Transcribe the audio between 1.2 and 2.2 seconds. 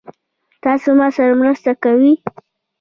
مرسته کوئ؟